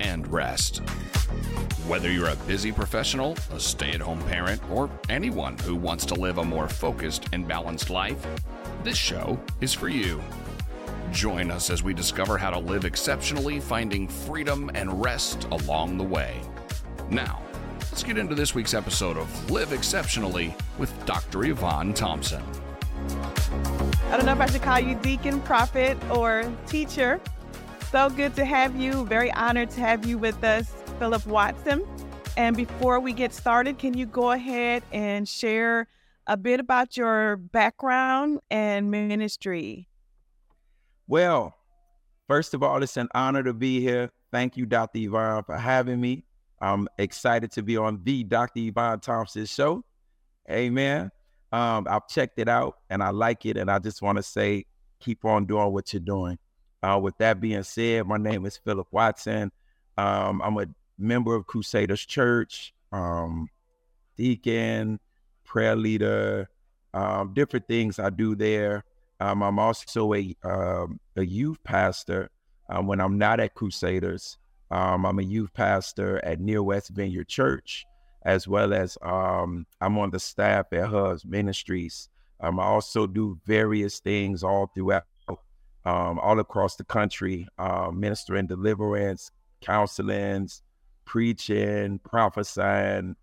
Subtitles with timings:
[0.00, 0.78] and rest?
[1.86, 6.14] Whether you're a busy professional, a stay at home parent, or anyone who wants to
[6.14, 8.26] live a more focused and balanced life,
[8.82, 10.22] this show is for you.
[11.12, 16.04] Join us as we discover how to live exceptionally, finding freedom and rest along the
[16.04, 16.40] way.
[17.10, 17.42] Now,
[17.78, 21.44] let's get into this week's episode of Live Exceptionally with Dr.
[21.44, 22.42] Yvonne Thompson.
[24.10, 27.20] I don't know if I should call you deacon, prophet, or teacher.
[27.90, 29.04] So good to have you.
[29.06, 31.86] Very honored to have you with us Philip Watson.
[32.36, 35.86] And before we get started, can you go ahead and share
[36.26, 39.88] a bit about your background and ministry?
[41.06, 41.54] Well,
[42.26, 44.10] first of all, it's an honor to be here.
[44.32, 44.98] Thank you, Dr.
[44.98, 46.24] Yvonne, for having me.
[46.60, 48.60] I'm excited to be on the Dr.
[48.60, 49.84] Yvonne Thompson show.
[50.50, 51.10] Amen.
[51.52, 53.56] Um, I've checked it out and I like it.
[53.56, 54.66] And I just want to say,
[54.98, 56.36] keep on doing what you're doing.
[56.86, 59.50] Uh, with that being said, my name is Philip Watson.
[59.98, 63.48] Um, I'm a member of Crusaders Church, um,
[64.16, 65.00] deacon,
[65.44, 66.48] prayer leader,
[66.94, 68.84] um, different things I do there.
[69.18, 72.30] Um, I'm also a um, a youth pastor
[72.68, 74.38] um, when I'm not at Crusaders.
[74.70, 77.84] Um, I'm a youth pastor at Near West Vineyard Church,
[78.22, 82.10] as well as I'm on the staff at Hubs Ministries.
[82.40, 85.04] I also do various things all throughout,
[85.90, 90.48] all across the country, uh, ministering deliverance, counseling,
[91.04, 93.16] preaching, prophesying,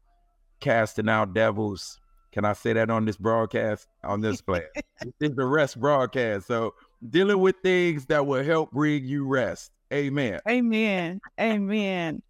[0.59, 1.99] casting out devils.
[2.31, 3.87] Can I say that on this broadcast?
[4.03, 4.63] On this plan.
[4.75, 6.47] it's the rest broadcast.
[6.47, 6.73] So
[7.09, 9.71] dealing with things that will help bring you rest.
[9.93, 10.39] Amen.
[10.49, 11.21] Amen.
[11.39, 12.23] Amen.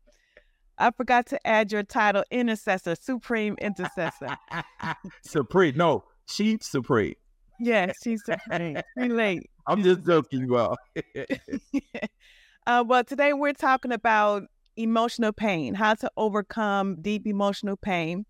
[0.78, 4.36] I forgot to add your title, intercessor, supreme intercessor.
[5.22, 5.78] supreme.
[5.78, 7.16] No, chief supreme.
[7.60, 8.82] Yes, she's supreme.
[8.98, 9.50] Relate.
[9.68, 10.78] I'm just joking all.
[12.68, 14.44] uh, well, today we're talking about
[14.76, 18.26] emotional pain, how to overcome deep emotional pain.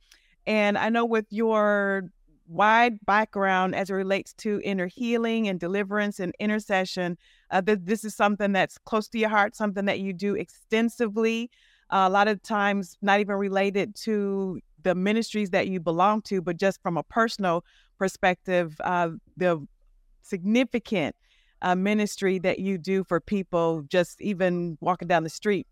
[0.46, 2.10] And I know with your
[2.48, 7.18] wide background as it relates to inner healing and deliverance and intercession,
[7.50, 11.50] uh, that this is something that's close to your heart, something that you do extensively.
[11.90, 16.42] Uh, a lot of times, not even related to the ministries that you belong to,
[16.42, 17.64] but just from a personal
[17.98, 19.66] perspective, uh, the
[20.24, 21.16] significant
[21.62, 25.68] uh, ministry that you do for people just even walking down the street.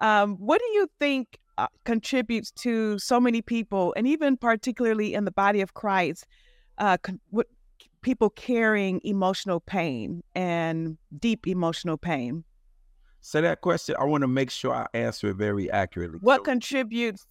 [0.00, 5.24] Um, what do you think uh, contributes to so many people, and even particularly in
[5.24, 6.26] the body of Christ,
[6.78, 7.46] uh, con- what
[8.02, 12.44] people carrying emotional pain and deep emotional pain?
[13.20, 16.18] So that question, I want to make sure I answer it very accurately.
[16.20, 17.24] What so, contributes?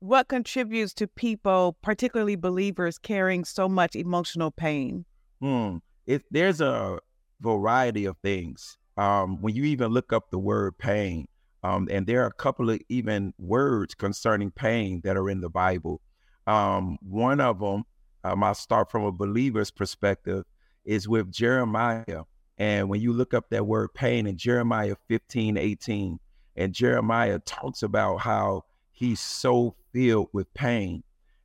[0.00, 5.04] What contributes to people, particularly believers, carrying so much emotional pain?
[5.40, 5.76] Hmm.
[6.06, 6.98] It, there's a
[7.40, 8.78] variety of things.
[8.96, 11.26] Um, when you even look up the word pain,
[11.62, 15.50] um, and there are a couple of even words concerning pain that are in the
[15.50, 16.00] Bible.
[16.46, 17.84] Um, one of them,
[18.24, 20.44] um, I'll start from a believer's perspective,
[20.84, 22.22] is with Jeremiah.
[22.58, 26.18] And when you look up that word pain in Jeremiah 15, 18,
[26.56, 28.62] and Jeremiah talks about how
[28.92, 31.02] he's so filled with pain.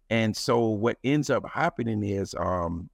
[0.09, 2.89] And so what ends up happening is um,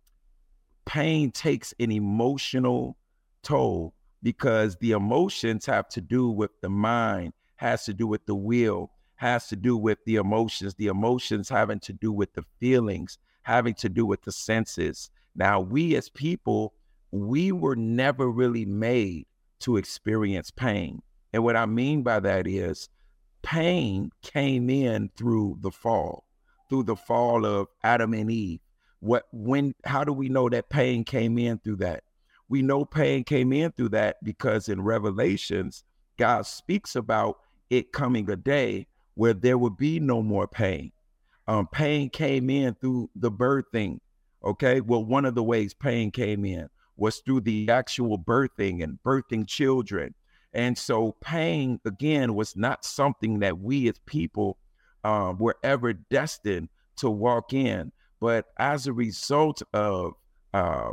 [0.87, 2.97] pain takes an emotional
[3.43, 3.93] toll
[4.23, 8.89] because the emotions have to do with the mind, has to do with the will,
[9.17, 13.73] has to do with the emotions, the emotions having to do with the feelings, having
[13.73, 15.09] to do with the senses.
[15.35, 16.73] Now, we as people,
[17.11, 19.25] we were never really made
[19.59, 21.01] to experience pain.
[21.33, 22.89] And what I mean by that is
[23.43, 26.25] pain came in through the fall,
[26.69, 28.61] through the fall of Adam and Eve.
[28.99, 32.03] What when how do we know that pain came in through that?
[32.49, 35.83] we know pain came in through that because in Revelations,
[36.17, 37.39] God speaks about
[37.69, 40.91] it coming a day where there would be no more pain.
[41.47, 43.99] Um, pain came in through the birthing.
[44.43, 44.81] Okay.
[44.81, 49.47] Well, one of the ways pain came in was through the actual birthing and birthing
[49.47, 50.13] children.
[50.53, 54.57] And so pain, again, was not something that we as people
[55.03, 57.91] um, were ever destined to walk in.
[58.19, 60.13] But as a result of
[60.53, 60.91] uh,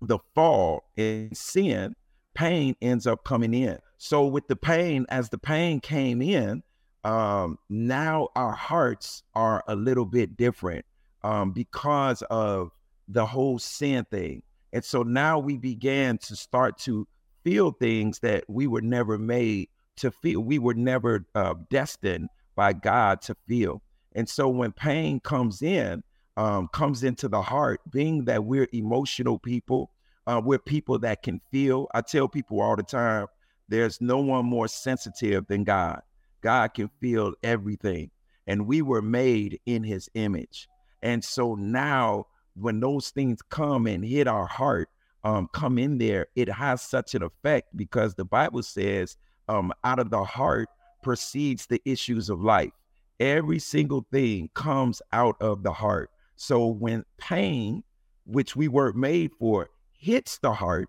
[0.00, 1.94] the fall in sin,
[2.34, 3.78] pain ends up coming in.
[3.98, 6.62] So with the pain, as the pain came in,
[7.04, 10.84] um, now our hearts are a little bit different.
[11.22, 12.70] um, because of
[13.08, 14.42] the whole sin thing.
[14.72, 17.06] And so now we began to start to
[17.44, 20.40] feel things that we were never made to feel.
[20.40, 23.82] We were never uh, destined by God to feel.
[24.14, 26.02] And so when pain comes in,
[26.36, 29.90] um, comes into the heart, being that we're emotional people,
[30.26, 31.88] uh, we're people that can feel.
[31.94, 33.26] I tell people all the time,
[33.68, 36.02] there's no one more sensitive than God.
[36.42, 38.10] God can feel everything.
[38.46, 40.68] And we were made in his image.
[41.02, 44.88] And so now, when those things come and hit our heart,
[45.24, 49.16] um, come in there, it has such an effect because the Bible says,
[49.48, 50.68] um, out of the heart
[51.02, 52.72] proceeds the issues of life.
[53.20, 56.10] Every single thing comes out of the heart.
[56.36, 57.84] So when pain,
[58.24, 60.88] which we were made for, hits the heart,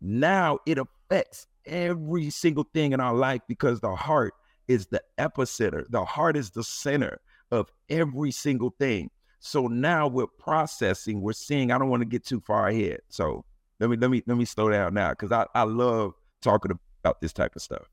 [0.00, 4.34] now it affects every single thing in our life because the heart
[4.68, 5.84] is the epicenter.
[5.90, 7.20] The heart is the center
[7.50, 9.10] of every single thing.
[9.40, 13.00] So now we're processing, we're seeing, I don't want to get too far ahead.
[13.08, 13.44] So
[13.80, 17.20] let me let me let me slow down now because I, I love talking about
[17.20, 17.90] this type of stuff.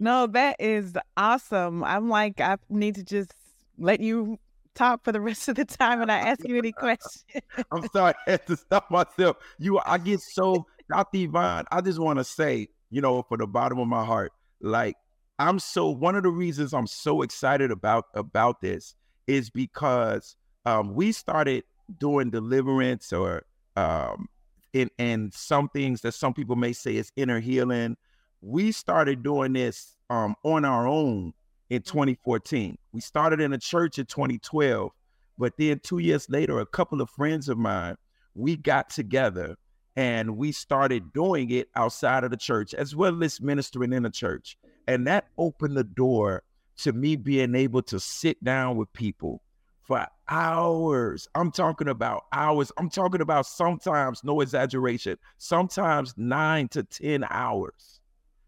[0.00, 1.84] No, that is awesome.
[1.84, 3.32] I'm like, I need to just
[3.78, 4.38] let you
[4.74, 7.24] talk for the rest of the time and I ask you any questions.
[7.70, 9.36] I'm sorry, I had to stop myself.
[9.58, 11.18] You I get so Dr.
[11.18, 14.96] Yvonne, I just want to say, you know, for the bottom of my heart, like
[15.38, 18.94] I'm so one of the reasons I'm so excited about about this
[19.26, 20.36] is because
[20.66, 21.64] um, we started
[21.98, 23.44] doing deliverance or
[23.76, 24.28] um,
[24.72, 27.96] in and some things that some people may say is inner healing.
[28.40, 31.32] We started doing this um, on our own
[31.70, 31.86] in mm.
[31.86, 32.76] 2014.
[32.92, 34.90] We started in a church in 2012,
[35.38, 37.96] but then two years later, a couple of friends of mine,
[38.34, 39.56] we got together
[39.96, 44.10] and we started doing it outside of the church as well as ministering in the
[44.10, 44.56] church.
[44.86, 46.42] And that opened the door
[46.78, 49.42] to me being able to sit down with people
[49.82, 51.28] for hours.
[51.34, 52.72] I'm talking about hours.
[52.78, 58.00] I'm talking about sometimes, no exaggeration, sometimes nine to 10 hours.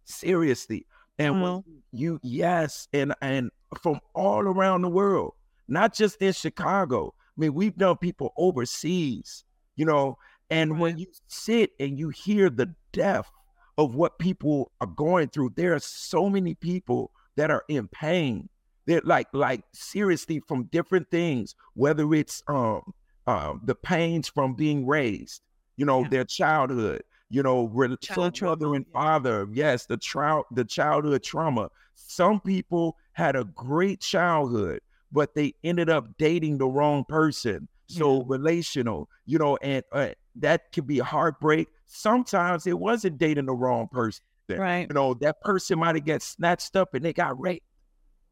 [0.05, 0.87] Seriously.
[1.19, 1.72] And when mm-hmm.
[1.93, 3.50] you, yes, and and
[3.82, 5.34] from all around the world,
[5.69, 7.14] not just in Chicago.
[7.37, 9.44] I mean, we've done people overseas,
[9.76, 10.19] you know,
[10.50, 10.81] and right.
[10.81, 13.31] when you sit and you hear the depth
[13.76, 18.49] of what people are going through, there are so many people that are in pain.
[18.87, 22.93] They're like, like seriously from different things, whether it's um,
[23.26, 25.43] um the pains from being raised,
[25.76, 26.08] you know, yeah.
[26.08, 27.02] their childhood,
[27.34, 27.69] you know,
[28.00, 29.48] Child mother and father.
[29.52, 31.69] Yes, the child, the childhood trauma.
[31.96, 37.66] Some people had a great childhood, but they ended up dating the wrong person.
[37.88, 38.22] So yeah.
[38.26, 41.66] relational, you know, and uh, that could be a heartbreak.
[41.86, 44.25] Sometimes it wasn't dating the wrong person.
[44.48, 44.86] Right.
[44.88, 47.66] You know, that person might have got snatched up and they got raped.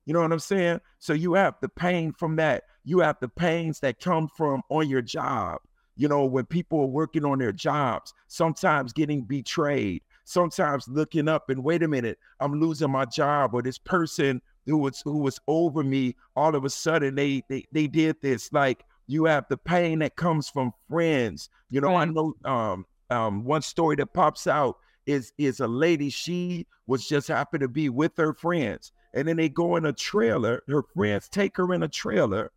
[0.07, 0.81] You know what I'm saying?
[1.01, 2.65] So you have the pain from that.
[2.85, 5.59] You have the pains that come from on your job.
[5.97, 11.51] You know, when people are working on their jobs, sometimes getting betrayed, sometimes looking up
[11.51, 15.41] and wait a minute, I'm losing my job, or this person who was who was
[15.49, 18.53] over me, all of a sudden they they they did this.
[18.53, 21.51] Like you have the pain that comes from friends.
[21.71, 22.09] You know, right.
[22.09, 27.07] I know um um one story that pops out is is a lady, she was
[27.07, 28.93] just happened to be with her friends.
[29.15, 32.51] And then they go in a trailer, her friends take her in a trailer.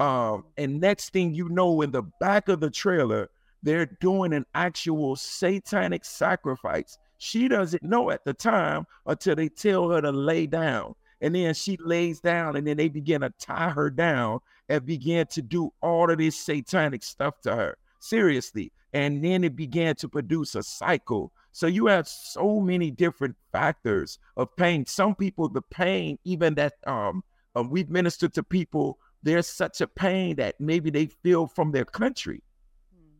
[0.00, 3.30] Um, and next thing you know, in the back of the trailer,
[3.62, 6.98] they're doing an actual satanic sacrifice.
[7.18, 10.94] She doesn't know at the time until they tell her to lay down.
[11.20, 15.26] And then she lays down, and then they begin to tie her down and begin
[15.28, 17.76] to do all of this satanic stuff to her.
[18.00, 18.72] Seriously.
[18.92, 21.32] And then it began to produce a cycle.
[21.52, 24.84] So you have so many different factors of pain.
[24.86, 27.22] Some people, the pain, even that um,
[27.54, 31.84] um we've ministered to people, there's such a pain that maybe they feel from their
[31.84, 32.42] country.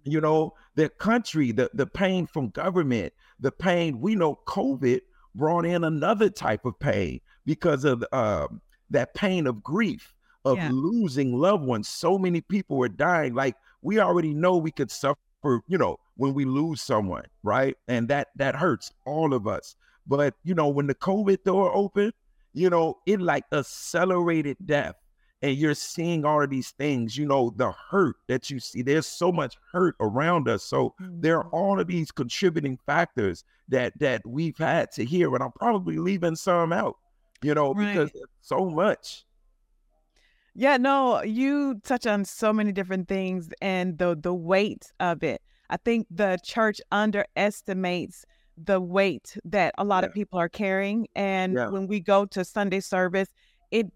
[0.05, 5.01] You know, their country, the, the pain from government, the pain, we know COVID
[5.35, 8.49] brought in another type of pain because of uh,
[8.91, 10.71] that pain of grief, of yeah.
[10.73, 11.89] losing loved ones.
[11.89, 13.35] So many people were dying.
[13.35, 17.77] Like we already know we could suffer, you know, when we lose someone, right?
[17.89, 19.77] And that that hurts all of us.
[20.07, 22.13] But you know, when the COVID door opened,
[22.55, 24.97] you know, it like accelerated death.
[25.43, 28.83] And you're seeing all of these things, you know, the hurt that you see.
[28.83, 30.63] There's so much hurt around us.
[30.63, 31.55] So there are mm-hmm.
[31.55, 35.35] all of these contributing factors that that we've had to hear.
[35.35, 36.97] And I'm probably leaving some out,
[37.43, 37.93] you know, right.
[37.93, 39.25] because so much.
[40.55, 45.43] Yeah, no, you touch on so many different things and the the weight of it.
[45.71, 50.09] I think the church underestimates the weight that a lot yeah.
[50.09, 51.09] of people are carrying.
[51.17, 51.69] And yeah.
[51.69, 53.29] when we go to Sunday service,
[53.71, 53.91] it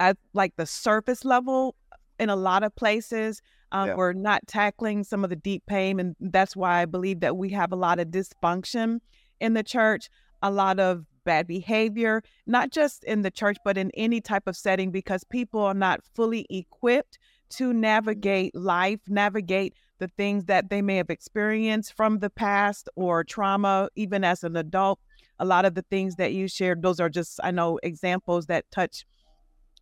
[0.00, 1.76] at like the surface level
[2.18, 3.40] in a lot of places.
[3.70, 3.94] Um, Yeah.
[3.94, 7.50] We're not tackling some of the deep pain, and that's why I believe that we
[7.50, 8.98] have a lot of dysfunction
[9.38, 10.08] in the church,
[10.42, 14.56] a lot of bad behavior, not just in the church, but in any type of
[14.56, 17.18] setting, because people are not fully equipped
[17.50, 23.22] to navigate life, navigate the things that they may have experienced from the past or
[23.22, 24.98] trauma, even as an adult.
[25.38, 28.64] A lot of the things that you shared, those are just, I know, examples that
[28.70, 29.04] touch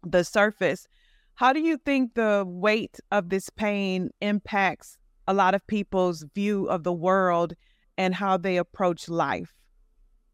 [0.04, 0.86] the surface.
[1.34, 6.66] How do you think the weight of this pain impacts a lot of people's view
[6.66, 7.54] of the world
[7.96, 9.54] and how they approach life?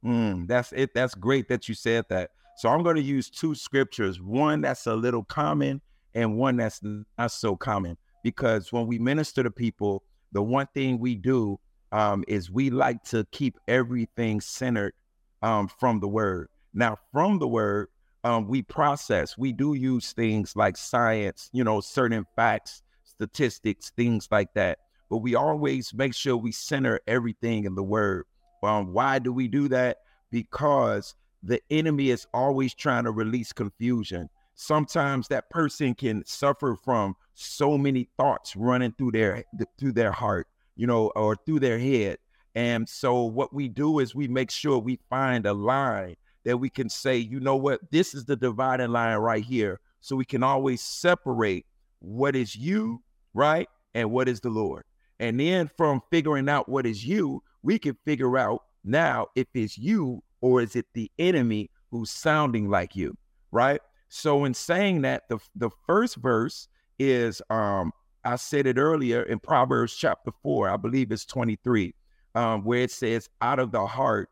[0.05, 0.95] Mm, that's it.
[0.95, 2.31] That's great that you said that.
[2.57, 5.81] So I'm going to use two scriptures, one that's a little common
[6.15, 7.97] and one that's not so common.
[8.23, 11.59] Because when we minister to people, the one thing we do
[11.93, 14.95] um, is we like to keep everything centered
[15.43, 16.49] um, from the word.
[16.73, 17.89] Now, from the word,
[18.25, 19.37] um, we process.
[19.37, 24.79] We do use things like science, you know, certain facts, statistics, things like that.
[25.11, 28.25] But we always make sure we center everything in the word.
[28.63, 29.99] Um, why do we do that?
[30.31, 34.31] Because the enemy is always trying to release confusion.
[34.55, 39.45] Sometimes that person can suffer from so many thoughts running through their
[39.79, 42.19] through their heart, you know, or through their head.
[42.55, 46.15] And so what we do is we make sure we find a line
[46.45, 49.81] that we can say, you know what, this is the dividing line right here.
[50.01, 51.67] So we can always separate
[52.01, 53.69] what is you, right?
[53.95, 54.85] And what is the Lord.
[55.21, 59.79] And then from figuring out what is you, we can figure out now if it's
[59.79, 63.17] you or is it the enemy who's sounding like you,
[63.51, 63.81] right?
[64.09, 67.93] So in saying that, the the first verse is um
[68.25, 71.95] I said it earlier in Proverbs chapter 4, I believe it's 23,
[72.35, 74.29] um, where it says, out of the heart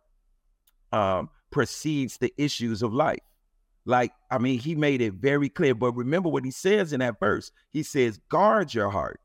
[0.92, 3.20] um proceeds the issues of life.
[3.84, 5.74] Like, I mean, he made it very clear.
[5.74, 7.52] But remember what he says in that verse.
[7.70, 9.20] He says, guard your heart,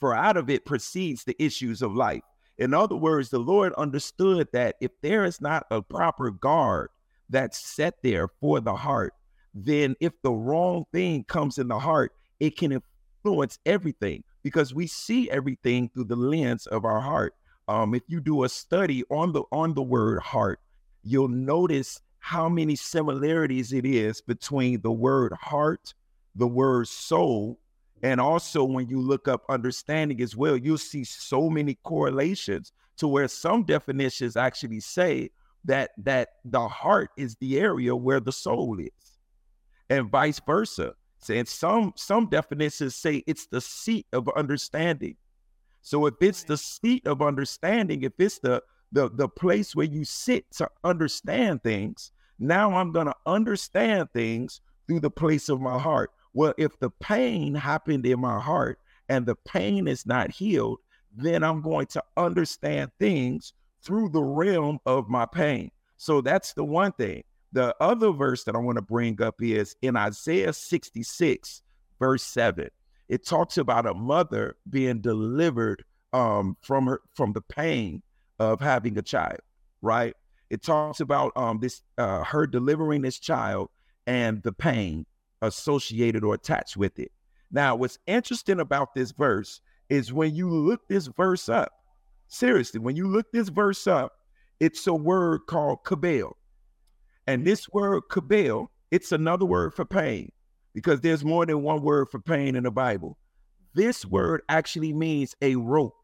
[0.00, 2.22] for out of it proceeds the issues of life.
[2.58, 6.90] In other words, the Lord understood that if there is not a proper guard
[7.28, 9.12] that's set there for the heart,
[9.54, 12.80] then if the wrong thing comes in the heart, it can
[13.24, 17.34] influence everything because we see everything through the lens of our heart.
[17.66, 20.60] Um, if you do a study on the on the word heart,
[21.04, 25.94] you'll notice how many similarities it is between the word heart,
[26.34, 27.58] the word soul,
[28.02, 33.08] and also when you look up understanding as well, you'll see so many correlations to
[33.08, 35.30] where some definitions actually say
[35.64, 39.18] that that the heart is the area where the soul is,
[39.88, 40.94] and vice versa.
[41.30, 45.16] And some some definitions say it's the seat of understanding.
[45.80, 48.62] So if it's the seat of understanding, if it's the
[48.94, 54.60] the the place where you sit to understand things, now I'm going to understand things
[54.86, 56.10] through the place of my heart.
[56.32, 60.78] Well, if the pain happened in my heart and the pain is not healed,
[61.14, 65.70] then I'm going to understand things through the realm of my pain.
[65.96, 67.24] So that's the one thing.
[67.52, 71.62] The other verse that I want to bring up is in Isaiah 66,
[71.98, 72.68] verse 7.
[73.08, 78.02] It talks about a mother being delivered um, from her from the pain
[78.38, 79.40] of having a child,
[79.82, 80.14] right?
[80.50, 83.70] It talks about um, this uh, her delivering this child
[84.06, 85.06] and the pain
[85.42, 87.10] associated or attached with it.
[87.50, 91.72] Now, what's interesting about this verse is when you look this verse up,
[92.28, 94.12] seriously, when you look this verse up,
[94.60, 96.36] it's a word called kabel.
[97.26, 100.30] And this word kabel, it's another word for pain
[100.74, 103.16] because there's more than one word for pain in the Bible.
[103.74, 105.96] This word actually means a rope.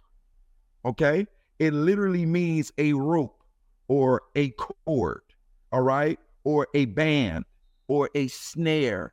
[0.85, 1.27] Okay?
[1.61, 3.45] It literally means a rope
[3.87, 5.21] or a cord,
[5.71, 6.19] all right?
[6.43, 7.45] Or a band
[7.87, 9.13] or a snare.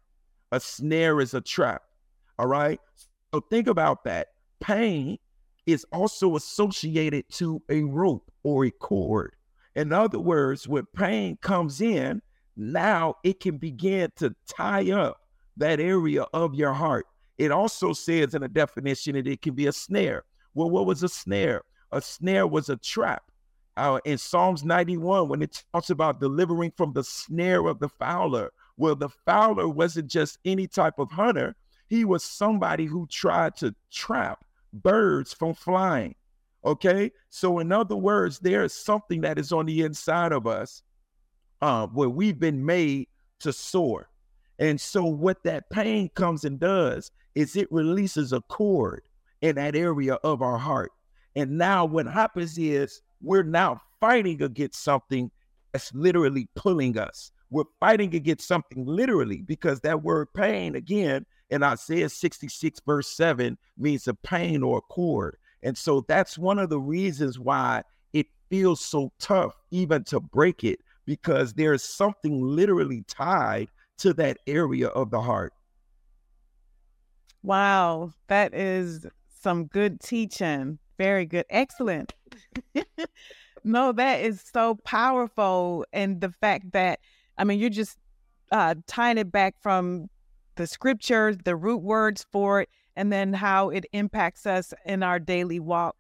[0.53, 1.83] A snare is a trap,
[2.39, 2.79] all right?
[3.33, 4.27] So think about that.
[4.61, 5.17] Pain
[5.65, 9.35] is also associated to a rope or a cord.
[9.75, 12.21] In other words, when pain comes in,
[12.55, 15.19] now it can begin to tie up
[15.57, 17.07] that area of your heart.
[17.37, 20.23] It also says in a definition that it can be a snare.
[20.53, 21.63] Well, what was a snare?
[21.91, 23.23] A snare was a trap.
[23.75, 28.51] Uh, in Psalms 91, when it talks about delivering from the snare of the fowler,
[28.75, 31.55] well, the fowler wasn't just any type of hunter,
[31.87, 36.15] he was somebody who tried to trap birds from flying.
[36.65, 37.11] Okay.
[37.29, 40.83] So, in other words, there is something that is on the inside of us
[41.61, 43.07] uh, where we've been made
[43.39, 44.09] to soar.
[44.59, 49.03] And so, what that pain comes and does is it releases a cord
[49.41, 50.91] in that area of our heart.
[51.37, 55.29] And now, what happens is we're now fighting against something
[55.71, 57.31] that's literally pulling us.
[57.51, 63.57] We're fighting against something literally because that word pain, again, And Isaiah 66, verse 7
[63.77, 65.37] means a pain or a cord.
[65.63, 70.63] And so that's one of the reasons why it feels so tough even to break
[70.63, 75.53] it, because there's something literally tied to that area of the heart.
[77.43, 79.05] Wow, that is
[79.41, 80.79] some good teaching.
[80.97, 81.45] Very good.
[81.49, 82.13] Excellent.
[83.63, 85.85] no, that is so powerful.
[85.93, 86.99] And the fact that,
[87.37, 87.97] I mean, you're just
[88.51, 90.09] uh, tying it back from
[90.55, 95.19] the scriptures, the root words for it, and then how it impacts us in our
[95.19, 95.95] daily walk.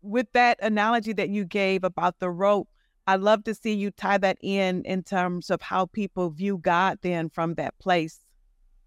[0.00, 2.68] With that analogy that you gave about the rope,
[3.06, 6.98] I'd love to see you tie that in in terms of how people view God
[7.02, 8.20] then from that place.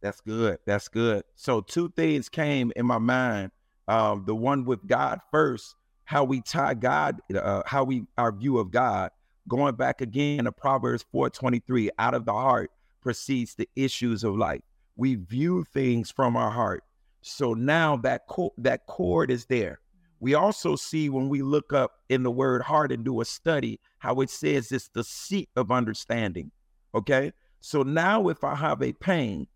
[0.01, 0.57] That's good.
[0.65, 1.23] That's good.
[1.35, 3.51] So two things came in my mind.
[3.87, 8.57] Um, the one with God first, how we tie God, uh, how we our view
[8.57, 9.11] of God.
[9.47, 12.71] Going back again to Proverbs 4:23, out of the heart
[13.01, 14.61] proceeds the issues of life.
[14.95, 16.83] We view things from our heart.
[17.21, 19.79] So now that co- that cord is there.
[20.19, 23.79] We also see when we look up in the word heart and do a study
[23.97, 26.51] how it says it's the seat of understanding.
[26.93, 27.33] Okay.
[27.59, 29.47] So now if I have a pain,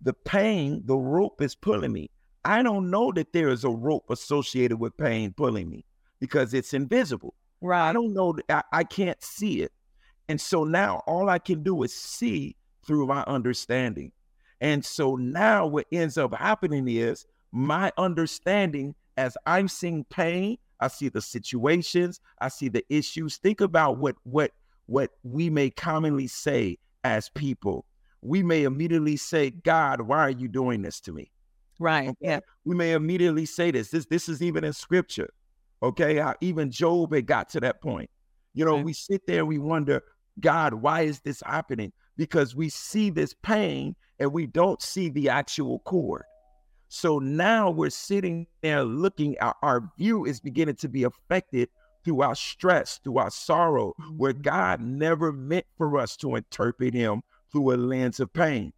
[0.00, 2.10] the pain, the rope is pulling me.
[2.44, 5.84] I don't know that there is a rope associated with pain pulling me
[6.20, 7.34] because it's invisible.
[7.60, 7.88] Right.
[7.88, 8.36] I don't know.
[8.48, 9.72] I, I can't see it.
[10.28, 14.12] And so now all I can do is see through my understanding.
[14.60, 20.88] And so now what ends up happening is my understanding as I'm seeing pain, I
[20.88, 23.36] see the situations, I see the issues.
[23.36, 24.52] Think about what what
[24.86, 27.84] what we may commonly say as people.
[28.20, 31.30] We may immediately say, God, why are you doing this to me?
[31.82, 32.08] Right.
[32.08, 32.16] Okay?
[32.20, 32.40] Yeah.
[32.64, 33.90] We may immediately say this.
[33.90, 35.30] This this is even in scripture.
[35.82, 36.16] Okay.
[36.16, 38.08] How even Job had got to that point.
[38.54, 38.84] You know, okay.
[38.84, 40.02] we sit there and we wonder,
[40.40, 41.92] God, why is this happening?
[42.16, 46.22] Because we see this pain and we don't see the actual cord.
[46.88, 51.70] So now we're sitting there looking, our, our view is beginning to be affected
[52.04, 54.42] through our stress, through our sorrow, where mm-hmm.
[54.42, 58.72] God never meant for us to interpret him through a lens of pain.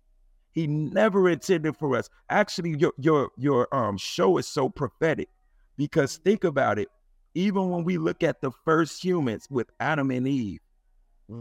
[0.55, 2.09] He never intended for us.
[2.31, 5.29] Actually, your your your um show is so prophetic
[5.77, 6.89] because think about it.
[7.35, 10.61] Even when we look at the first humans with Adam and Eve,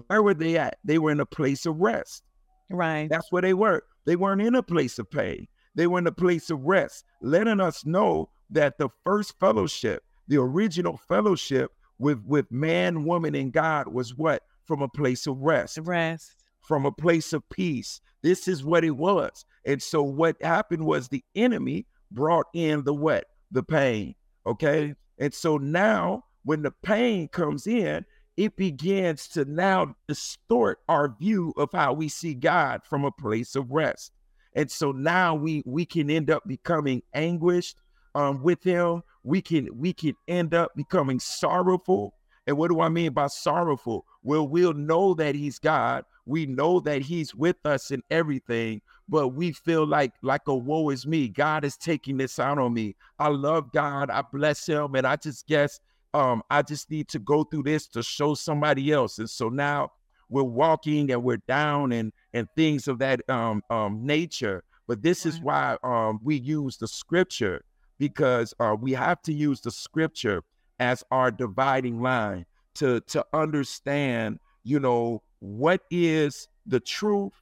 [0.07, 0.77] where were they at?
[0.83, 2.23] They were in a place of rest.
[2.71, 3.07] Right.
[3.07, 3.83] That's where they were.
[4.05, 5.47] They weren't in a place of pain.
[5.75, 10.37] They were in a place of rest, letting us know that the first fellowship, the
[10.37, 14.43] original fellowship with, with man, woman, and God was what?
[14.65, 15.77] From a place of rest.
[15.81, 16.42] Rest.
[16.63, 18.01] From a place of peace.
[18.21, 19.45] This is what it was.
[19.65, 23.25] And so what happened was the enemy brought in the what?
[23.51, 24.15] The pain.
[24.45, 24.95] Okay.
[25.19, 28.05] And so now when the pain comes in,
[28.37, 33.55] it begins to now distort our view of how we see God from a place
[33.55, 34.11] of rest.
[34.55, 37.77] And so now we we can end up becoming anguished
[38.15, 39.03] um, with him.
[39.23, 42.15] We can we can end up becoming sorrowful.
[42.45, 44.05] And what do I mean by sorrowful?
[44.21, 46.03] Well, we'll know that he's God.
[46.25, 50.89] We know that he's with us in everything, but we feel like like a woe
[50.89, 51.27] is me.
[51.27, 52.95] God is taking this out on me.
[53.19, 54.09] I love God.
[54.09, 54.95] I bless him.
[54.95, 55.79] And I just guess
[56.13, 59.19] um, I just need to go through this to show somebody else.
[59.19, 59.91] And so now
[60.29, 64.63] we're walking and we're down and and things of that um, um, nature.
[64.87, 67.63] But this is why um, we use the scripture
[67.97, 70.43] because uh, we have to use the scripture
[70.79, 77.33] as our dividing line to to understand, you know, what is the truth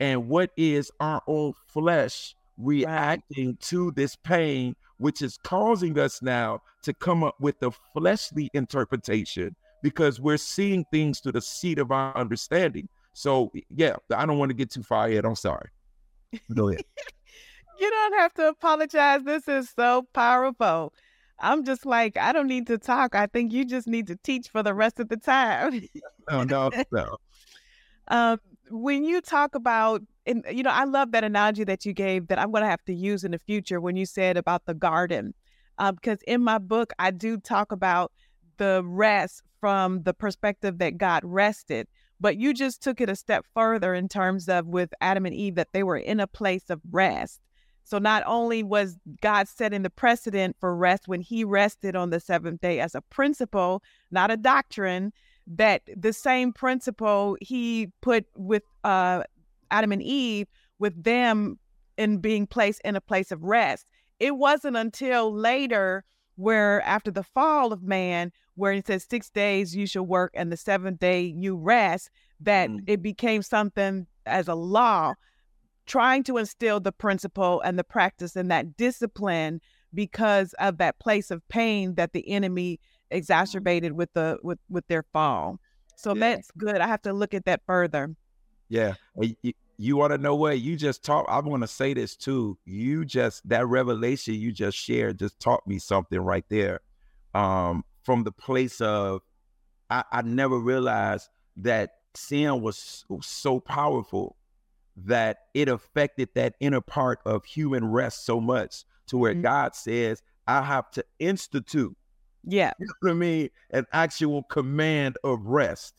[0.00, 3.60] and what is our own flesh reacting right.
[3.60, 9.56] to this pain, which is causing us now to come up with a fleshly interpretation
[9.82, 12.86] because we're seeing things to the seat of our understanding.
[13.14, 15.24] So yeah, I don't want to get too far yet.
[15.24, 15.70] I'm sorry.
[16.54, 16.82] Go ahead.
[17.80, 19.22] you don't have to apologize.
[19.24, 20.92] This is so powerful.
[21.40, 23.14] I'm just like, I don't need to talk.
[23.14, 25.88] I think you just need to teach for the rest of the time.
[26.30, 27.16] no, no, no.
[28.08, 28.38] Um,
[28.70, 32.38] when you talk about, and you know, I love that analogy that you gave that
[32.38, 35.34] I'm going to have to use in the future when you said about the garden,
[35.78, 38.12] um, because in my book I do talk about
[38.58, 41.86] the rest from the perspective that God rested.
[42.20, 45.54] But you just took it a step further in terms of with Adam and Eve
[45.54, 47.40] that they were in a place of rest.
[47.84, 52.20] So not only was God setting the precedent for rest when he rested on the
[52.20, 55.12] seventh day as a principle, not a doctrine,
[55.56, 59.22] that the same principle he put with uh,
[59.70, 60.46] Adam and Eve
[60.78, 61.58] with them
[61.96, 63.86] in being placed in a place of rest.
[64.20, 66.04] It wasn't until later
[66.36, 70.52] where after the fall of man, where it says six days you shall work and
[70.52, 72.80] the seventh day you rest, that mm.
[72.86, 75.14] it became something as a law.
[75.86, 79.60] trying to instill the principle and the practice and that discipline
[79.94, 82.78] because of that place of pain that the enemy
[83.10, 85.58] exacerbated with the with with their fall.
[85.96, 86.20] So yeah.
[86.20, 86.80] that's good.
[86.80, 88.14] I have to look at that further.
[88.68, 88.94] Yeah.
[89.20, 91.26] You, you want to know what you just taught?
[91.28, 92.58] I want to say this too.
[92.64, 96.80] You just that revelation you just shared just taught me something right there.
[97.34, 99.22] Um, from the place of
[99.90, 104.36] I, I never realized that sin was so powerful
[104.96, 109.42] that it affected that inner part of human rest so much to where mm-hmm.
[109.42, 111.96] God says, I have to institute.
[112.48, 112.72] Yeah.
[112.80, 113.50] You know what I mean?
[113.70, 115.94] An actual command of rest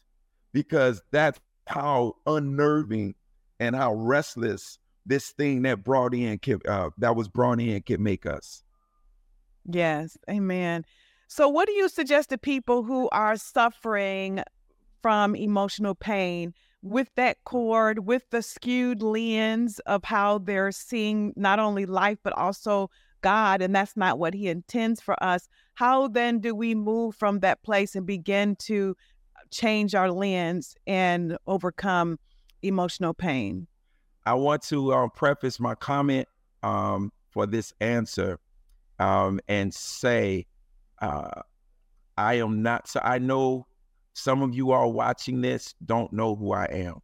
[0.52, 3.14] because that's how unnerving
[3.60, 8.02] and how restless this thing that brought in can, uh, that was brought in can
[8.02, 8.64] make us.
[9.66, 10.18] Yes.
[10.28, 10.86] Amen.
[11.28, 14.42] So, what do you suggest to people who are suffering
[15.04, 21.60] from emotional pain with that cord, with the skewed lens of how they're seeing not
[21.60, 22.90] only life, but also
[23.22, 25.48] God, and that's not what He intends for us?
[25.76, 28.96] How then do we move from that place and begin to
[29.52, 32.20] change our lens and overcome
[32.62, 33.68] emotional pain?
[34.26, 36.28] I want to uh, preface my comment
[36.62, 38.40] um, for this answer
[39.00, 40.46] um, and say
[41.02, 41.42] uh,
[42.18, 42.88] I am not.
[42.88, 43.66] So I know
[44.14, 47.00] some of you are watching this don't know who I am.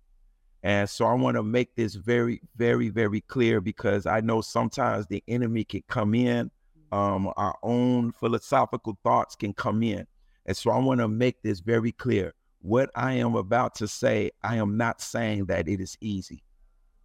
[0.65, 5.05] And so I want to make this very, very, very clear because I know sometimes
[5.05, 6.49] the enemy can come in,
[6.91, 10.07] um, our own philosophical thoughts can come in.
[10.47, 12.33] And so I want to make this very clear.
[12.63, 16.41] What I am about to say, I am not saying that it is easy.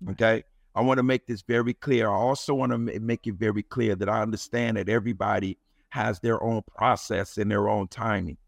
[0.09, 0.43] Okay.
[0.75, 2.09] I want to make this very clear.
[2.09, 5.59] I also want to make it very clear that I understand that everybody
[5.91, 8.39] has their own process and their own timing.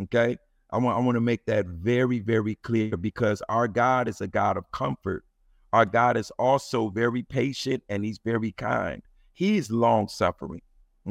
[0.00, 0.38] Okay.
[0.76, 4.26] I want, I want to make that very, very clear because our God is a
[4.26, 5.24] God of comfort.
[5.72, 9.00] Our God is also very patient and he's very kind.
[9.32, 10.60] He's long suffering.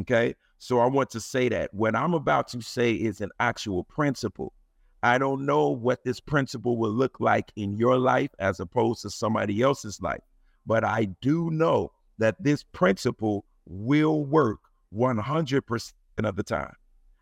[0.01, 0.36] Okay.
[0.60, 4.54] So I want to say that what I'm about to say is an actual principle.
[5.01, 9.10] I don't know what this principle will look like in your life as opposed to
[9.10, 10.21] somebody else's life,
[10.67, 14.60] but I do know that this principle will work
[14.95, 16.75] 100% of the time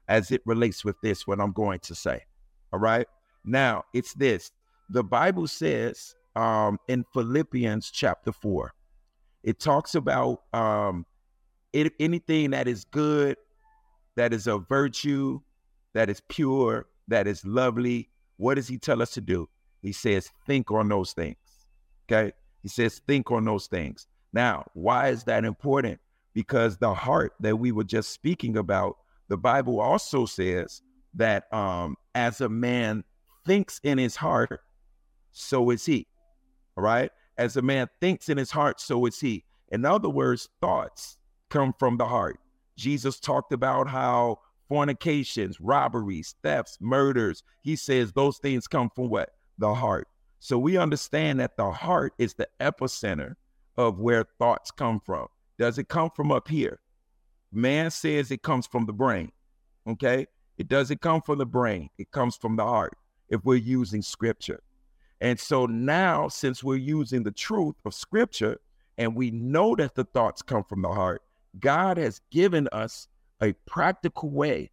[0.09, 2.23] as it relates with this, what I'm going to say.
[2.73, 3.07] All right.
[3.45, 4.51] Now, it's this
[4.89, 8.73] the Bible says um, in Philippians chapter 4,
[9.43, 11.05] it talks about um,
[11.71, 13.37] it, anything that is good,
[14.15, 15.39] that is a virtue,
[15.93, 18.09] that is pure, that is lovely.
[18.37, 19.47] What does he tell us to do?
[19.81, 21.37] He says, think on those things.
[22.11, 22.33] Okay.
[22.61, 24.07] He says, think on those things.
[24.33, 25.99] Now, why is that important?
[26.33, 28.97] because the heart that we were just speaking about,
[29.29, 30.81] the Bible also says
[31.15, 33.03] that um, as a man
[33.45, 34.61] thinks in his heart,
[35.31, 36.07] so is he.
[36.77, 37.11] All right.
[37.37, 39.43] As a man thinks in his heart, so is he.
[39.71, 41.17] In other words, thoughts
[41.49, 42.39] come from the heart.
[42.77, 49.31] Jesus talked about how fornications, robberies, thefts, murders, he says those things come from what?
[49.57, 50.07] The heart.
[50.39, 53.35] So we understand that the heart is the epicenter
[53.77, 55.27] of where thoughts come from.
[55.57, 56.79] Does it come from up here?
[57.51, 59.31] Man says it comes from the brain.
[59.87, 60.27] Okay.
[60.57, 62.97] It doesn't come from the brain, it comes from the heart
[63.29, 64.61] if we're using scripture.
[65.21, 68.59] And so now, since we're using the truth of scripture
[68.97, 71.21] and we know that the thoughts come from the heart,
[71.59, 73.07] God has given us
[73.41, 74.71] a practical way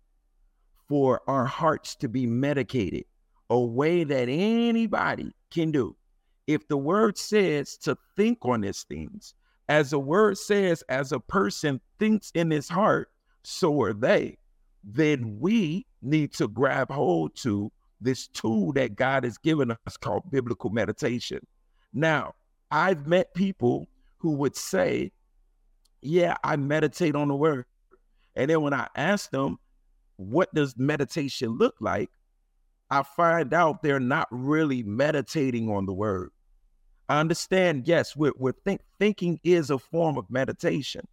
[0.88, 3.04] for our hearts to be medicated,
[3.48, 5.96] a way that anybody can do.
[6.46, 9.34] If the word says to think on these things,
[9.68, 13.08] as the word says, as a person thinks in his heart,
[13.44, 14.36] so are they.
[14.82, 20.30] Then we need to grab hold to this tool that God has given us called
[20.30, 21.46] biblical meditation.
[21.92, 22.34] Now,
[22.70, 23.88] I've met people
[24.18, 25.12] who would say,
[26.00, 27.66] Yeah, I meditate on the word.
[28.36, 29.58] And then when I ask them,
[30.16, 32.10] What does meditation look like?
[32.90, 36.30] I find out they're not really meditating on the word.
[37.08, 41.06] I understand, yes, we're, we're think, thinking is a form of meditation,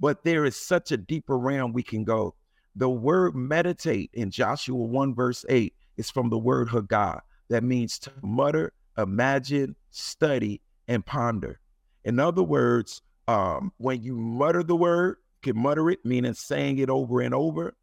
[0.00, 2.34] but there is such a deeper realm we can go.
[2.76, 7.98] The word meditate in Joshua 1, verse 8 is from the word Hagah, that means
[8.00, 11.58] to mutter, imagine, study, and ponder.
[12.04, 16.78] In other words, um, when you mutter the word, you can mutter it, meaning saying
[16.78, 17.74] it over and over.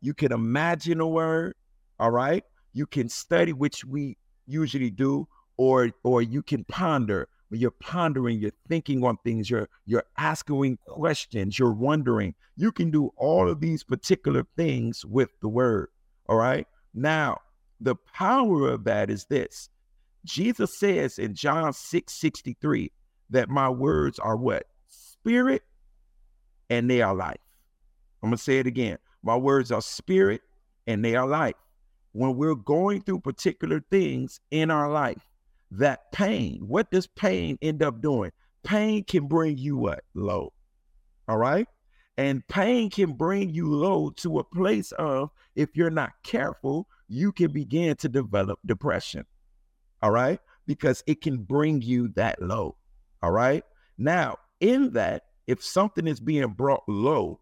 [0.00, 1.54] You can imagine a word,
[2.00, 2.44] all right?
[2.72, 4.16] You can study, which we
[4.48, 10.04] usually do, or or you can ponder you're pondering you're thinking on things you're you're
[10.18, 15.88] asking questions you're wondering you can do all of these particular things with the word
[16.28, 17.36] all right now
[17.80, 19.68] the power of that is this
[20.24, 22.92] jesus says in john 6 63
[23.30, 24.66] that my words are what?
[24.88, 25.62] Spirit
[26.68, 27.40] and they are life.
[28.22, 28.98] I'm to say it again.
[29.22, 30.42] My words are spirit
[30.86, 31.54] and they are life.
[32.12, 35.26] When we're going through particular things in our life,
[35.70, 38.32] that pain, what does pain end up doing?
[38.62, 40.04] Pain can bring you what?
[40.14, 40.52] Low.
[41.28, 41.66] All right.
[42.16, 47.32] And pain can bring you low to a place of, if you're not careful, you
[47.32, 49.24] can begin to develop depression.
[50.02, 50.40] All right.
[50.66, 52.76] Because it can bring you that low.
[53.22, 53.64] All right.
[53.96, 57.40] Now, in that, if something is being brought low,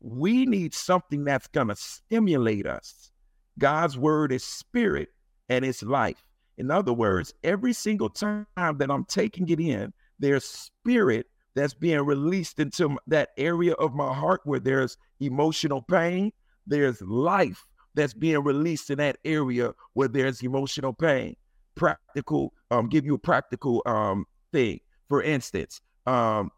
[0.00, 3.10] we need something that's going to stimulate us.
[3.58, 5.08] God's word is spirit
[5.48, 6.24] and it's life.
[6.60, 12.02] In other words, every single time that I'm taking it in, there's spirit that's being
[12.02, 16.32] released into that area of my heart where there's emotional pain.
[16.66, 21.34] There's life that's being released in that area where there's emotional pain.
[21.76, 24.80] Practical, um, give you a practical um thing.
[25.08, 26.50] For instance, um,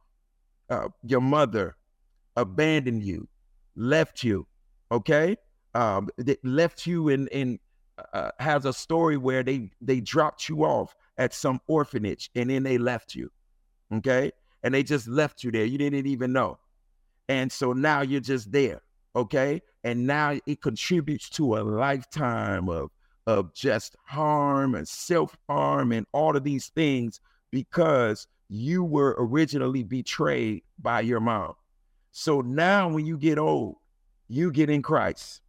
[0.69, 1.77] uh, your mother
[2.35, 3.29] abandoned you,
[3.77, 4.49] left you,
[4.91, 5.37] okay?
[5.75, 6.09] Um,
[6.43, 7.61] left you in and
[8.12, 12.62] uh, has a story where they they dropped you off at some orphanage and then
[12.62, 13.31] they left you,
[13.94, 14.33] okay?
[14.62, 15.64] And they just left you there.
[15.64, 16.59] You didn't even know,
[17.28, 18.83] and so now you're just there,
[19.16, 19.61] okay?
[19.85, 22.90] And now it contributes to a lifetime of
[23.26, 29.83] of just harm and self harm and all of these things because you were originally
[29.83, 31.55] betrayed by your mom.
[32.11, 33.76] So now when you get old,
[34.28, 35.40] you get in Christ.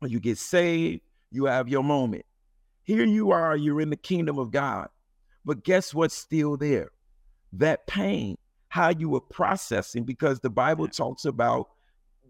[0.00, 1.00] When you get saved,
[1.34, 2.24] you have your moment.
[2.84, 4.88] Here you are, you're in the kingdom of God.
[5.44, 6.90] But guess what's still there?
[7.52, 8.36] That pain,
[8.68, 11.68] how you were processing, because the Bible talks about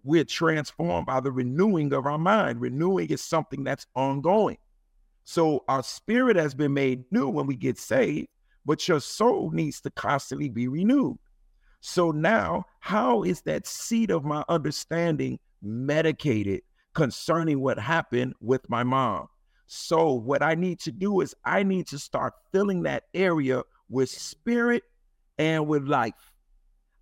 [0.05, 2.61] we're transformed by the renewing of our mind.
[2.61, 4.59] Renewing is something that's ongoing.
[5.25, 8.29] So our spirit has been made new when we get saved,
[8.67, 11.19] but your soul needs to constantly be renewed.
[11.81, 16.63] So now, how is that seed of my understanding medicated
[16.95, 19.29] concerning what happened with my mom?
[19.67, 24.09] So, what I need to do is I need to start filling that area with
[24.11, 24.83] spirit
[25.39, 26.33] and with life.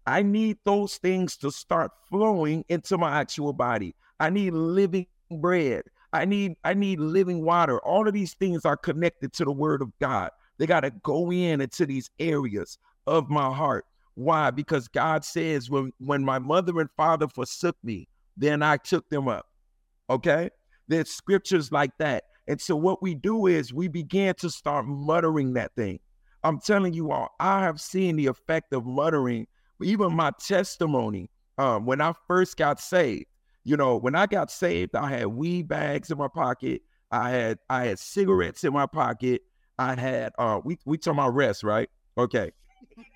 [0.06, 3.94] I need those things to start flowing into my actual body.
[4.18, 5.84] I need living bread.
[6.12, 7.78] I need I need living water.
[7.80, 10.30] All of these things are connected to the word of God.
[10.58, 13.86] They got to go in into these areas of my heart.
[14.14, 14.50] Why?
[14.50, 19.28] Because God says when when my mother and father forsook me, then I took them
[19.28, 19.46] up.
[20.12, 20.50] Okay?
[20.88, 22.24] There's scriptures like that.
[22.46, 26.00] And so what we do is we begin to start muttering that thing.
[26.44, 29.46] I'm telling you all, I have seen the effect of muttering.
[29.82, 33.26] Even my testimony, um, when I first got saved,
[33.64, 36.82] you know, when I got saved, I had weed bags in my pocket.
[37.10, 39.42] I had I had cigarettes in my pocket.
[39.78, 41.88] I had uh we we talking about rest, right?
[42.18, 42.52] Okay.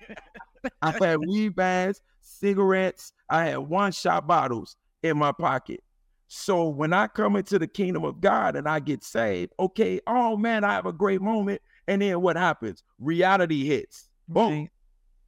[0.81, 5.81] I had weed bags, cigarettes, I had one shot bottles in my pocket.
[6.27, 10.35] So when I come into the kingdom of God and I get saved, okay, oh
[10.35, 11.61] man, I have a great moment.
[11.87, 12.83] And then what happens?
[12.99, 14.09] Reality hits.
[14.27, 14.69] Boom.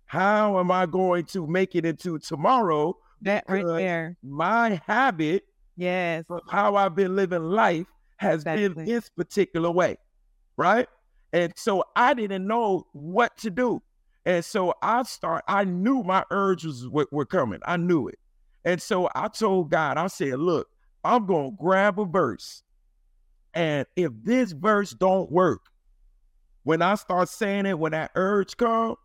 [0.06, 2.98] How am I going to make it into tomorrow?
[3.22, 4.18] That right there.
[4.24, 5.44] My habit,
[5.78, 8.70] yes, of how I've been living life has exactly.
[8.70, 9.98] been this particular way.
[10.58, 10.88] Right.
[11.32, 13.82] And so I didn't know what to do.
[14.26, 17.60] And so I start, I knew my urges were, were coming.
[17.66, 18.20] I knew it.
[18.66, 20.68] And so I told God, I said, look,
[21.04, 22.64] I'm to grab a verse.
[23.54, 25.62] And if this verse don't work,
[26.64, 28.96] when I start saying it, when that urge come,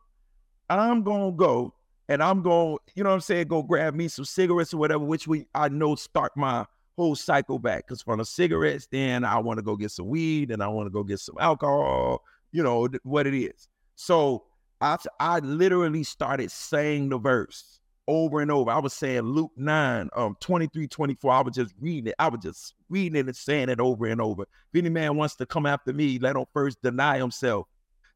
[0.68, 1.74] I'm to go
[2.08, 5.04] and I'm gonna, you know what I'm saying, go grab me some cigarettes or whatever,
[5.04, 7.86] which we I know start my whole cycle back.
[7.86, 10.86] Because from the cigarettes, then I want to go get some weed and I want
[10.86, 13.68] to go get some alcohol, you know, what it is.
[13.94, 14.44] So
[14.80, 18.70] I, I literally started saying the verse over and over.
[18.70, 21.32] I was saying Luke 9, um, 23, 24.
[21.32, 22.14] I was just reading it.
[22.18, 24.42] I was just reading it and saying it over and over.
[24.42, 27.66] If any man wants to come after me, let him first deny himself,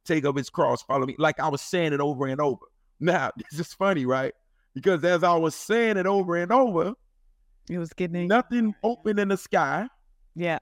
[0.05, 1.17] take up his cross, follow me.
[1.19, 2.65] Like I was saying it over and over.
[3.01, 4.35] Now, this is funny, right?
[4.75, 6.95] Because as I was saying it over and over,
[7.71, 9.87] it was getting nothing open in the sky.
[10.35, 10.59] Yeah.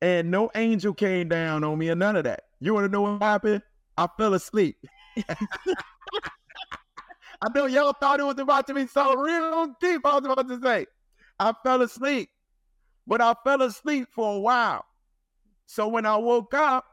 [0.00, 2.44] And no angel came down on me or none of that.
[2.60, 3.62] You want to know what happened?
[3.96, 4.76] I fell asleep.
[7.42, 10.04] I know y'all thought it was about to be so real deep.
[10.04, 10.86] I was about to say,
[11.38, 12.28] I fell asleep,
[13.06, 14.84] but I fell asleep for a while.
[15.66, 16.84] So when I woke up,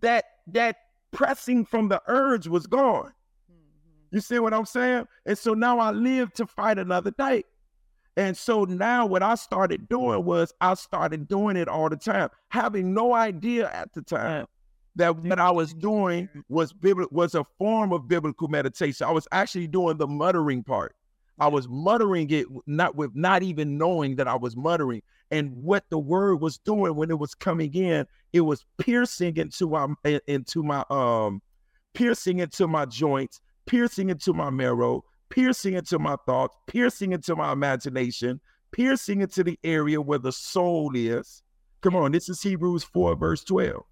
[0.00, 0.76] that that
[1.12, 3.12] pressing from the urge was gone.
[3.50, 4.16] Mm-hmm.
[4.16, 5.06] You see what I'm saying?
[5.26, 7.44] And so now I live to fight another day.
[8.16, 12.30] And so now what I started doing was I started doing it all the time,
[12.48, 14.46] having no idea at the time
[14.96, 16.74] that what I was doing was
[17.10, 19.06] was a form of biblical meditation.
[19.06, 20.94] I was actually doing the muttering part.
[21.38, 25.02] I was muttering it not with not even knowing that I was muttering.
[25.30, 29.68] And what the word was doing when it was coming in, it was piercing into
[29.68, 31.42] my into my um
[31.92, 37.52] piercing into my joints, piercing into my marrow, piercing into my thoughts, piercing into my
[37.52, 41.42] imagination, piercing into the area where the soul is.
[41.80, 43.82] Come on, this is Hebrews 4, verse 12.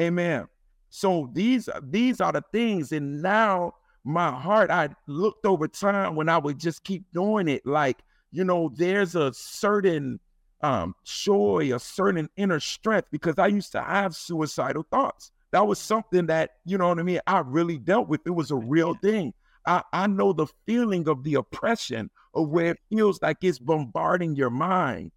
[0.00, 0.48] Amen.
[0.88, 6.28] So these these are the things, and now my heart, I looked over time when
[6.28, 7.64] I would just keep doing it.
[7.66, 7.98] Like,
[8.32, 10.20] you know, there's a certain
[10.62, 15.32] um joy, a certain inner strength because I used to have suicidal thoughts.
[15.52, 18.20] That was something that, you know what I mean, I really dealt with.
[18.24, 19.34] It was a real thing.
[19.66, 24.36] I, I know the feeling of the oppression of where it feels like it's bombarding
[24.36, 25.12] your mind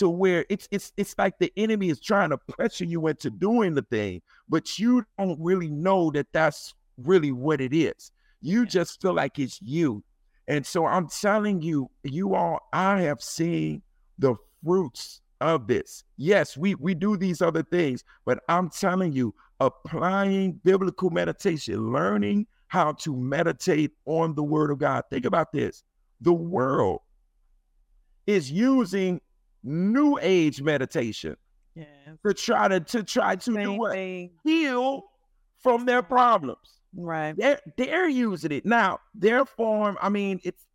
[0.00, 3.74] to where it's it's it's like the enemy is trying to pressure you into doing
[3.74, 8.10] the thing, but you don't really know that that's really what it is.
[8.40, 10.02] You just feel like it's you.
[10.48, 13.82] And so I'm telling you, you all, I have seen
[14.18, 16.02] the fruits of this.
[16.16, 22.46] Yes, we we do these other things, but I'm telling you, applying biblical meditation, learning
[22.68, 25.04] how to meditate on the word of God.
[25.10, 25.84] Think about this.
[26.22, 27.00] The world
[28.26, 29.20] is using
[29.62, 31.36] new age meditation
[31.74, 31.86] yes.
[32.26, 33.92] to try to to try to Same do what?
[33.92, 34.30] Thing.
[34.44, 35.04] Heal
[35.58, 36.80] from their problems.
[36.94, 37.34] Right.
[37.36, 38.66] They're they're using it.
[38.66, 40.66] Now, their form, I mean, it's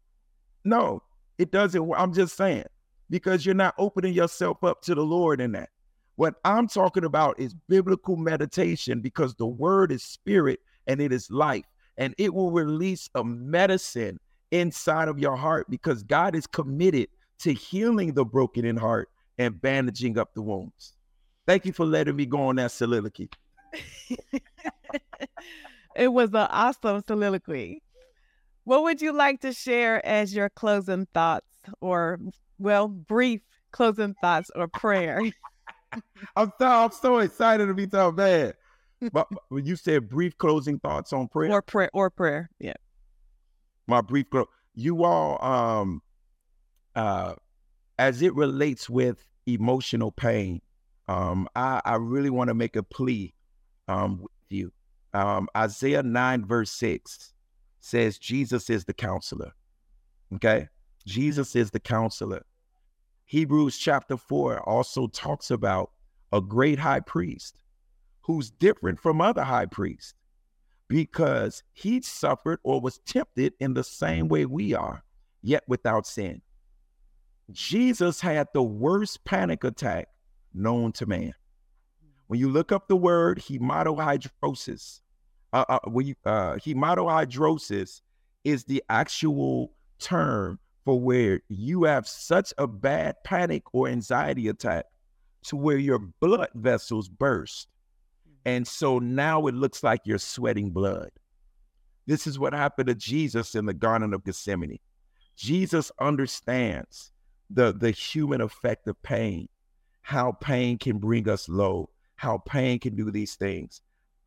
[0.64, 1.04] no,
[1.38, 1.92] it doesn't.
[1.96, 2.66] I'm just saying,
[3.10, 5.70] because you're not opening yourself up to the Lord in that.
[6.16, 11.30] What I'm talking about is biblical meditation because the word is spirit and it is
[11.30, 11.66] life.
[11.98, 14.20] And it will release a medicine
[14.52, 19.62] inside of your heart because God is committed to healing the broken in heart and
[19.62, 20.94] bandaging up the wounds.
[21.48, 23.30] Thank you for letting me go on that soliloquy.
[25.96, 27.84] it was an awesome soliloquy.
[28.64, 31.48] What would you like to share as your closing thoughts
[31.82, 32.20] or,
[32.58, 35.22] well, brief closing thoughts or prayer?
[36.36, 38.56] I'm so I'm so excited to be so bad.
[39.12, 42.74] But when you said brief closing thoughts on prayer or prayer or prayer, yeah.
[43.88, 44.28] My brief
[44.74, 46.02] you all um
[46.96, 47.36] uh
[47.98, 50.62] as it relates with emotional pain,
[51.08, 53.34] um, I, I really want to make a plea
[53.88, 54.72] um with you.
[55.14, 57.34] Um, Isaiah 9, verse 6
[57.80, 59.54] says Jesus is the counselor.
[60.34, 60.68] Okay?
[61.06, 62.44] Jesus is the counselor.
[63.26, 65.92] Hebrews chapter 4 also talks about
[66.34, 67.60] a great high priest
[68.22, 70.16] who's different from other high priests
[70.88, 75.04] because he suffered or was tempted in the same way we are,
[75.42, 76.42] yet without sin.
[77.52, 80.08] Jesus had the worst panic attack
[80.54, 81.34] known to man.
[82.28, 85.02] When you look up the word hematohidrosis,
[85.54, 88.02] uh, uh, when you, uh, hematohidrosis
[88.44, 94.86] is the actual term for where you have such a bad panic or anxiety attack
[95.44, 97.68] to where your blood vessels burst.
[98.46, 101.10] And so now it looks like you're sweating blood.
[102.08, 104.80] This is what happened to Jesus in the Garden of Gethsemane.
[105.36, 107.12] Jesus understands
[107.50, 109.48] the, the human effect of pain,
[110.02, 113.82] how pain can bring us low, how pain can do these things.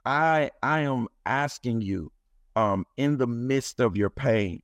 [0.05, 2.13] I I am asking you
[2.57, 4.63] um in the midst of your pain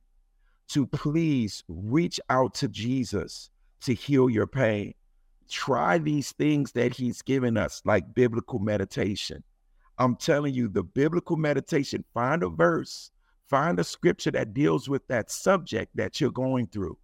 [0.69, 3.49] to please reach out to Jesus
[3.81, 4.93] to heal your pain.
[5.49, 9.43] Try these things that he's given us, like biblical meditation.
[9.97, 13.11] I'm telling you, the biblical meditation, find a verse,
[13.47, 16.97] find a scripture that deals with that subject that you're going through.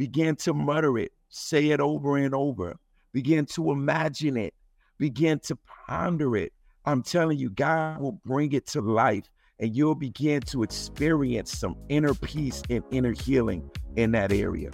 [0.00, 2.78] Begin to mutter it, say it over and over.
[3.12, 4.54] Begin to imagine it,
[4.96, 6.54] begin to ponder it.
[6.86, 11.76] I'm telling you, God will bring it to life and you'll begin to experience some
[11.90, 14.70] inner peace and inner healing in that area.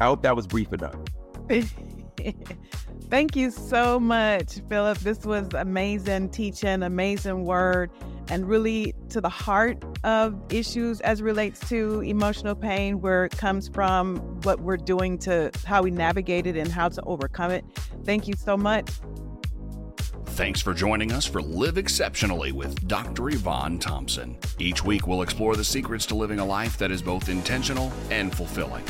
[0.00, 0.94] I hope that was brief enough.
[3.10, 4.98] Thank you so much, Philip.
[4.98, 7.90] This was amazing teaching, amazing word,
[8.28, 13.68] and really to the heart of issues as relates to emotional pain, where it comes
[13.68, 17.64] from, what we're doing to how we navigate it and how to overcome it.
[18.04, 18.88] Thank you so much.
[20.38, 23.30] Thanks for joining us for Live Exceptionally with Dr.
[23.30, 24.38] Yvonne Thompson.
[24.60, 28.32] Each week, we'll explore the secrets to living a life that is both intentional and
[28.32, 28.84] fulfilling.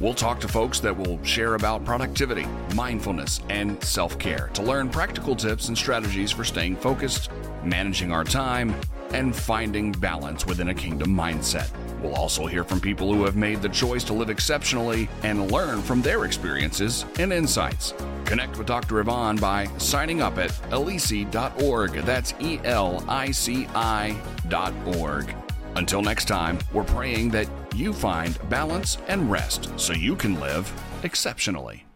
[0.00, 4.88] We'll talk to folks that will share about productivity, mindfulness, and self care to learn
[4.88, 7.30] practical tips and strategies for staying focused,
[7.64, 8.74] managing our time,
[9.12, 11.70] and finding balance within a kingdom mindset.
[12.02, 15.82] We'll also hear from people who have made the choice to live exceptionally and learn
[15.82, 17.94] from their experiences and insights.
[18.24, 19.00] Connect with Dr.
[19.00, 21.92] Yvonne by signing up at elici.org.
[22.04, 25.34] That's E L I C I.org.
[25.76, 30.70] Until next time, we're praying that you find balance and rest so you can live
[31.04, 31.87] exceptionally.